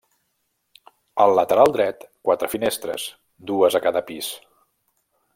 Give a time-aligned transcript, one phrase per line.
[1.25, 3.05] Al lateral dret, quatre finestres,
[3.53, 4.31] dues a cada pis.